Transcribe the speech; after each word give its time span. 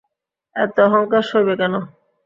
এত 0.55 0.75
অহংকার 0.85 1.23
সইবে 1.29 1.53
কেন। 1.59 1.73